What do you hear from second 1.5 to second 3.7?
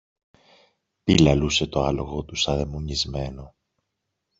το άλογο του σα δαιμονισμένο.